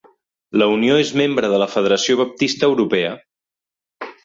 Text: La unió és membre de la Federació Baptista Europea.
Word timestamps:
La 0.61 0.67
unió 0.75 0.95
és 1.01 1.11
membre 1.21 1.51
de 1.51 1.59
la 1.65 1.69
Federació 1.75 2.17
Baptista 2.23 2.73
Europea. 2.73 3.15